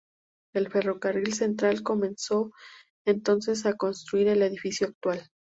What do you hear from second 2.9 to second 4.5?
entonces a construir el